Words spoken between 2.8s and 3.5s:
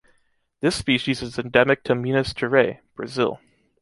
Brazil.